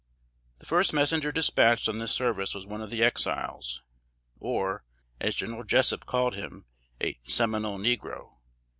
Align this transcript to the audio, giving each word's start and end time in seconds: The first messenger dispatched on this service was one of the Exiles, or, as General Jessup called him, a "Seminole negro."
The 0.57 0.65
first 0.65 0.93
messenger 0.93 1.31
dispatched 1.31 1.87
on 1.87 1.99
this 1.99 2.11
service 2.11 2.55
was 2.55 2.65
one 2.65 2.81
of 2.81 2.89
the 2.89 3.03
Exiles, 3.03 3.83
or, 4.39 4.83
as 5.19 5.35
General 5.35 5.63
Jessup 5.63 6.07
called 6.07 6.33
him, 6.33 6.65
a 6.99 7.19
"Seminole 7.27 7.77
negro." 7.77 8.37